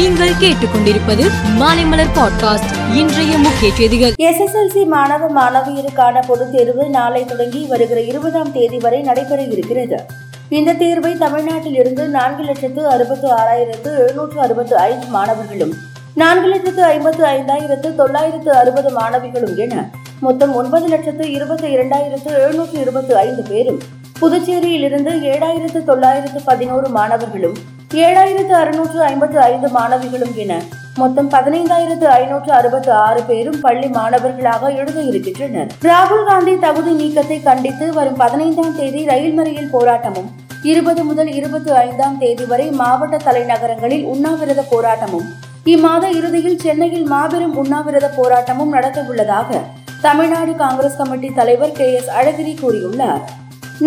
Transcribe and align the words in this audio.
நீங்கள் 0.00 0.34
கேட்டுக்கொண்டிருப்பது 0.40 1.24
மாலைமலர் 1.58 2.12
பாட்காஸ்ட். 2.14 2.94
இன்றைய 2.94 3.38
முக்கிய 3.38 3.74
செய்திகள். 3.74 4.12
எஸ்எஸ்எல்சி 4.18 4.86
மாணவ 4.86 5.28
மாணவியருக்கான 5.28 6.26
பொதுத் 6.26 6.52
தேர்வு 6.52 6.88
நாளை 6.88 7.24
தொடங்கி 7.24 7.66
வருகிற 7.66 8.00
இருபதாம் 8.00 8.52
தேதி 8.52 8.78
வரை 8.78 9.00
நடைபெற 9.00 9.42
இருக்கிறது. 9.42 10.04
இந்த 10.48 10.72
தேர்வை 10.72 11.16
தமிழ்நாட்டில் 11.16 11.74
இருந்து 11.74 12.08
நான்கு 12.08 12.42
லட்சத்து 12.42 12.88
அறுபத்து 12.88 13.28
ஆறாயிரத்து 13.28 13.98
எழுநூற்று 13.98 14.40
அறுபத்து 14.40 14.76
ஐந்து 14.76 15.06
மாணவர்களும் 15.06 15.74
நான்கு 16.14 16.48
லட்சத்து 16.48 16.84
ஐம்பத்து 16.84 17.24
ஐந்தாயிரத்து 17.24 17.94
தொள்ளாயிரத்து 17.94 18.52
அறுபது 18.52 19.00
மாணவிகளும் 19.00 19.56
என 19.56 19.90
மொத்தம் 20.20 20.54
ஒன்பது 20.54 20.88
லட்சத்து 20.88 21.32
இருபத்தி 21.32 21.76
இரண்டாயிரத்து 21.76 22.32
எழுநூற்று 22.38 22.80
இருபத்து 22.80 23.16
ஐந்து 23.16 23.42
பேரும் 23.42 23.78
புதுச்சேரியிலிருந்து 24.20 25.10
ஏழாயிரத்து 25.20 25.84
தொள்ளாயிரத்து 25.84 26.42
பதினோரு 26.44 26.88
மாணவர்களும் 26.88 27.78
ஏழாயிரத்து 27.98 28.54
அறுநூற்று 28.54 28.98
ஐம்பத்து 29.02 29.38
ஐந்து 29.42 29.68
மாணவிகளும் 29.68 30.34
என 30.34 30.52
மொத்தம் 30.96 31.30
பதினைந்தாயிரத்து 31.30 32.06
ஐநூற்று 32.06 32.52
அறுபத்து 32.52 32.90
ஆறு 32.92 33.20
பேரும் 33.22 33.58
பள்ளி 33.60 33.88
மாணவர்களாக 33.88 34.70
எழுத 34.72 34.98
இருக்கின்றனர் 35.02 35.72
ராகுல் 35.82 36.24
காந்தி 36.24 36.54
தகுதி 36.58 36.92
நீக்கத்தை 36.92 37.38
கண்டித்து 37.42 37.86
வரும் 37.92 38.14
பதினைந்தாம் 38.14 38.76
தேதி 38.76 39.02
ரயில் 39.04 39.36
மறியல் 39.38 39.72
போராட்டமும் 39.72 40.30
இருபது 40.62 41.04
முதல் 41.04 41.32
இருபத்தி 41.32 41.70
ஐந்தாம் 41.82 42.18
தேதி 42.18 42.44
வரை 42.44 42.68
மாவட்ட 42.70 43.18
தலைநகரங்களில் 43.26 44.04
உண்ணாவிரத 44.04 44.64
போராட்டமும் 44.72 45.28
இம்மாத 45.64 46.04
இறுதியில் 46.18 46.58
சென்னையில் 46.58 47.06
மாபெரும் 47.06 47.56
உண்ணாவிரத 47.56 48.06
போராட்டமும் 48.16 48.68
நடத்த 48.68 49.00
உள்ளதாக 49.08 49.60
தமிழ்நாடு 50.02 50.54
காங்கிரஸ் 50.56 50.96
கமிட்டி 50.96 51.30
தலைவர் 51.32 51.72
கே 51.72 51.92
எஸ் 51.92 52.10
அழகிரி 52.10 52.54
கூறியுள்ளார். 52.62 53.24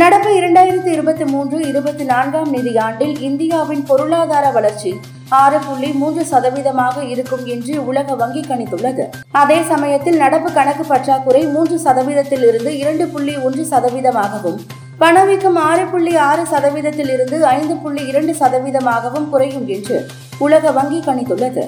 நடப்பு 0.01 0.29
இரண்டாயிரத்தி 0.39 0.87
இருபத்தி 0.87 1.25
மூன்று 1.25 1.67
இருபத்தி 1.67 2.03
நான்காம் 2.03 2.53
நிதியாண்டில் 2.53 3.19
இந்தியாவின் 3.19 3.83
பொருளாதார 3.83 4.49
வளர்ச்சி 4.49 4.99
ஆறு 5.29 5.59
புள்ளி 5.59 5.91
மூன்று 5.91 6.25
சதவீதமாக 6.31 7.03
இருக்கும் 7.03 7.45
என்று 7.45 7.85
உலக 7.85 8.15
வங்கி 8.15 8.39
கணித்துள்ளது. 8.39 9.03
அதே 9.31 9.61
சமயத்தில் 9.61 10.17
நடப்பு 10.17 10.51
கணக்கு 10.53 10.83
பற்றாக்குறை 10.83 11.45
மூன்று 11.45 11.77
சதவீதத்தில் 11.77 12.47
இருந்து 12.47 12.77
இரண்டு 12.77 13.07
புள்ளி 13.07 13.35
ஒன்று 13.35 13.63
சதவீதமாகவும் 13.63 14.59
பணவீக்கம் 14.97 15.55
ஆறு 15.55 15.85
புள்ளி 15.85 16.15
ஆறு 16.15 16.43
சதவீதத்தில் 16.43 17.09
இருந்து 17.09 17.45
ஐந்து 17.45 17.75
புள்ளி 17.75 18.05
இரண்டு 18.05 18.33
சதவீதமாகவும் 18.33 19.29
குறையும் 19.29 19.67
என்று 19.67 20.07
உலக 20.39 20.71
வங்கி 20.71 20.99
கணித்துள்ளது. 20.99 21.65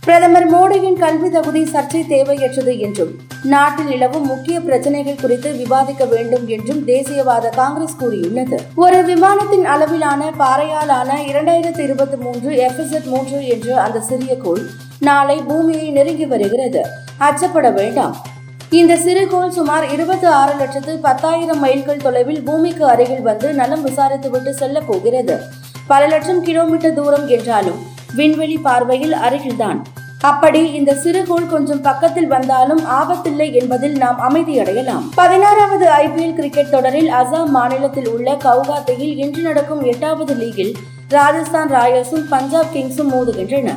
பிரதமர் 0.00 0.52
மோடியின் 0.54 0.98
கல்வி 0.98 1.30
தகுதி 1.30 1.62
சர்ச்சை 1.62 2.04
தேவையற்றது 2.08 2.78
என்றும் 2.78 3.14
நாட்டில் 3.42 3.86
நிலவும் 3.86 4.26
முக்கிய 4.26 4.60
பிரச்சனைகள் 4.60 5.20
குறித்து 5.20 5.52
விவாதிக்க 5.52 6.04
வேண்டும் 6.04 6.48
என்றும் 6.48 6.86
தேசியவாத 6.86 7.48
காங்கிரஸ் 7.48 7.96
கூறியுள்ளது. 7.96 8.60
ஒரு 8.74 9.04
விமானத்தின் 9.04 9.64
அளவிலான 9.64 10.32
பாறையாலான 10.38 11.08
இரண்டாயிரத்தி 11.08 11.78
இருபத்தி 11.78 12.16
மூன்று 12.16 12.50
எஃப்எஸ்எட் 12.50 13.04
மூன்று 13.04 13.46
என்று 13.46 13.78
அந்த 13.78 14.00
சிறிய 14.00 14.36
கோள் 14.36 14.66
நாளை 14.98 15.36
பூமியை 15.36 15.90
நெருங்கி 15.90 16.26
வருகிறது. 16.26 16.86
அச்சப்பட 17.20 17.72
வேண்டாம். 17.72 18.16
இந்த 18.70 18.96
சிறுகோள் 18.96 19.48
சுமார் 19.48 19.90
இருபத்தி 19.90 20.26
ஆறு 20.26 20.54
லட்சத்து 20.54 20.98
பத்தாயிரம் 20.98 21.58
மைல்கள் 21.58 21.96
தொலைவில் 21.96 22.42
பூமிக்கு 22.42 22.84
அருகில் 22.86 23.22
வந்து 23.22 23.52
நலம் 23.52 23.86
விசாரித்துவிட்டு 23.86 24.50
செல்ல 24.50 24.80
போகிறது. 24.80 25.40
பல 25.86 26.06
லட்சம் 26.06 26.42
கிலோமீட்டர் 26.42 26.94
தூரம் 26.94 27.28
என்றாலும் 27.28 27.94
விண்வெளி 28.14 28.58
பார்வையில் 28.58 29.12
அருகில்தான். 29.12 29.82
அப்படி 30.28 30.60
இந்த 30.78 30.92
சிறுகோள் 31.02 31.50
கொஞ்சம் 31.52 31.80
பக்கத்தில் 31.86 32.28
வந்தாலும் 32.34 32.80
ஆபத்தில்லை 32.98 33.48
என்பதில் 33.60 33.96
நாம் 34.02 34.18
அமைதியடையலாம். 34.28 35.04
பதினாறாவது 35.18 35.86
ஐபிஎல் 36.04 36.36
கிரிக்கெட் 36.38 36.72
தொடரில் 36.74 37.10
அசாம் 37.18 37.52
மாநிலத்தில் 37.56 38.08
உள்ள 38.14 38.36
கவுகாத்தியில் 38.46 39.14
இன்று 39.24 39.42
நடக்கும் 39.48 39.82
எட்டாவது 39.92 40.34
லீகில் 40.34 40.72
ராஜஸ்தான் 41.16 41.70
ராயல்ஸும் 41.76 42.26
பஞ்சாப் 42.32 42.72
கிங்ஸும் 42.74 43.12
மோதுகின்றன. 43.14 43.68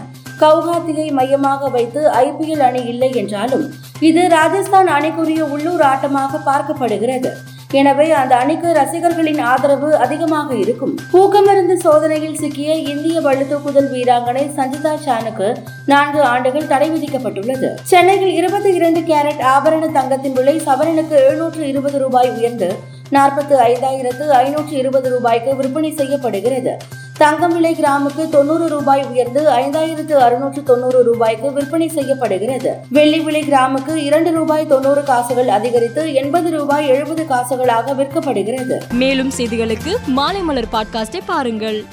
கவுகாத்தியை 0.44 1.08
மையமாக 1.20 1.70
வைத்து 1.76 2.02
ஐபிஎல் 2.26 2.66
அணி 2.70 2.84
இல்லை 2.94 3.12
என்றாலும் 3.22 3.66
இது 4.10 4.22
ராஜஸ்தான் 4.38 4.90
அணிக்குரிய 4.98 5.42
உள்ளூர் 5.56 5.86
ஆட்டமாக 5.92 6.42
பார்க்கப்படுகிறது. 6.52 7.32
எனவே 7.74 8.12
அந்த 8.12 8.36
அணிக்கு 8.36 8.70
ரசிகர்களின் 8.74 9.40
ஆதரவு 9.40 9.98
அதிகமாக 9.98 10.56
இருக்கும். 10.56 10.94
ஊக்கமருந்து 11.14 11.74
சோதனையில் 11.74 12.38
சிக்கிய 12.38 12.74
இந்திய 12.74 13.22
பளுதூக்குதல் 13.22 13.90
வீராங்கனை 13.92 14.46
சஞ்சிதா 14.58 14.94
சானுக்கு 15.06 15.58
நான்கு 15.86 16.22
ஆண்டுகள் 16.22 16.68
தடை 16.68 16.90
விதிக்கப்பட்டுள்ளது. 16.90 17.70
சென்னையில் 17.84 18.34
இருபத்தி 18.34 18.74
இரண்டு 18.74 19.00
கேரட் 19.00 19.44
ஆபரண 19.56 19.92
தங்கத்தின் 19.92 20.34
விலை 20.34 20.58
சவரனுக்கு 20.58 21.18
எழுநூற்று 21.26 21.68
இருபது 21.68 22.00
ரூபாய் 22.00 22.32
உயர்ந்து 22.38 22.70
நாற்பத்தி 23.12 23.56
ஐந்தாயிரத்து 23.72 24.28
ஐநூற்று 24.28 24.78
இருபது 24.78 25.10
ரூபாய்க்கு 25.10 25.56
விற்பனை 25.56 25.92
செய்யப்படுகிறது. 25.92 26.78
தங்கம் 27.20 27.54
விலை 27.54 27.76
கிராமுக்கு 27.76 28.30
தொண்ணூறு 28.30 28.68
ரூபாய் 28.68 29.06
உயர்ந்து 29.12 29.42
ஐந்தாயிரத்து 29.42 30.12
அறுநூற்று 30.12 30.64
தொண்ணூறு 30.64 31.04
ரூபாய்க்கு 31.04 31.54
விற்பனை 31.54 31.88
செய்யப்படுகிறது. 31.88 32.74
வெள்ளி 32.90 33.20
விலை 33.20 33.42
கிராமுக்கு 33.42 33.96
இரண்டு 33.96 34.32
ரூபாய் 34.32 34.68
தொண்ணூறு 34.68 35.04
காசுகள் 35.04 35.48
அதிகரித்து 35.48 36.14
எண்பது 36.14 36.52
ரூபாய் 36.52 36.88
எழுபது 36.88 37.26
காசுகளாக 37.30 37.94
விற்கப்படுகிறது. 37.94 38.92
மேலும் 38.94 39.32
செய்திகளுக்கு 39.38 39.96
மாலை 40.06 40.42
மலர் 40.42 40.70
பாட்காஸ்டை 40.72 41.20
பாருங்கள். 41.26 41.84